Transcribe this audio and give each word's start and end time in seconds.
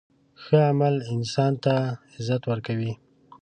ښه 0.43 0.57
عمل 0.71 0.95
انسان 1.15 1.53
ته 1.63 1.73
عزت 2.15 2.41
ورکوي. 2.47 2.93